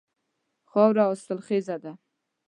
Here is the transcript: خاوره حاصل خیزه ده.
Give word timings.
خاوره 0.69 1.01
حاصل 1.07 1.37
خیزه 1.47 1.77
ده. 1.83 1.93